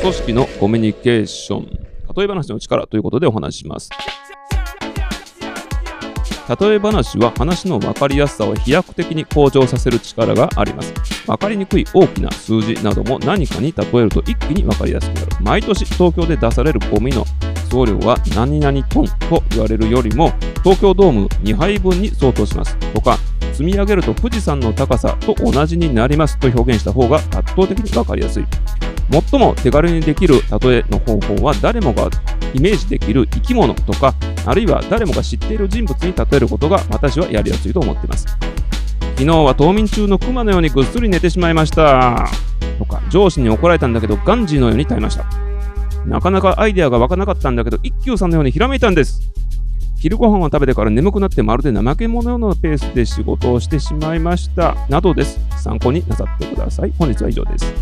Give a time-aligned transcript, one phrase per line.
[0.00, 1.66] 組織のコミュニケーション。
[2.16, 3.88] 例え話の力ということでお話します。
[6.60, 10.92] 例え話は話の分かりやすさを飛躍的に向上させる力があります。
[11.24, 15.28] 分かりにくい大きな数字なども何かに例えると一気に分かりやすくなる。
[15.40, 17.24] 毎年東京で出されるゴミの
[17.70, 22.76] 総量は何々トンと言われるよりも東京ドーム2杯分に相当します。
[22.92, 23.18] とか
[23.62, 28.46] 積み上げると富士山の高さと同じになりますと表現した方が圧倒的に分かりやすい。
[29.08, 32.10] 最も手軽にできる例えの方法は誰もが
[32.54, 34.14] イメージできる生き物とか
[34.46, 38.26] あるいは誰もが知っている人物に例えることが私はやりやすいと思っています。
[39.12, 42.26] 昨日は冬眠中のクマのようにぐっすり寝てしまいました。
[42.80, 45.24] とか上司に怒られたんだけどガンジーのように耐えました。
[46.04, 49.20] なかなかアイデアが湧かなかったんだけど一休さんのようにひらめいたんです。
[50.02, 54.74] 昼ご飯を食べてから眠くなってまるで怠け者のペースで仕事をしてしまいました。
[54.88, 55.38] などです。
[55.62, 56.92] 参考になさってください。
[56.98, 57.72] 本日は以上です。